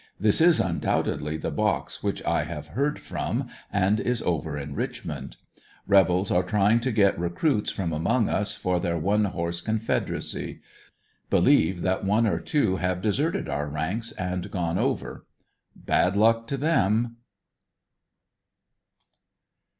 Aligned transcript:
This 0.19 0.41
is 0.41 0.59
undoubtedly 0.59 1.37
the 1.37 1.51
box 1.51 2.01
which 2.01 2.23
I 2.23 2.43
have 2.45 2.69
heard 2.69 2.97
from 2.97 3.47
and 3.71 3.99
is 3.99 4.19
over 4.23 4.57
in 4.57 4.73
Richmond. 4.73 5.35
Rebels 5.85 6.31
are 6.31 6.41
trying 6.41 6.79
to 6.79 6.91
get 6.91 7.19
recruits 7.19 7.69
from 7.69 7.93
among 7.93 8.27
us 8.27 8.55
for 8.55 8.79
their 8.79 8.97
one 8.97 9.25
horse 9.25 9.61
Confederacy. 9.61 10.59
Believe 11.29 11.83
that 11.83 12.03
one 12.03 12.25
or 12.25 12.39
two 12.39 12.77
have 12.77 12.99
deserted 12.99 13.47
our 13.47 13.67
ranks 13.67 14.11
and 14.13 14.49
gone 14.49 14.79
over. 14.79 15.27
Bad 15.75 16.17
luck 16.17 16.47
to 16.47 16.57
them. 16.57 17.17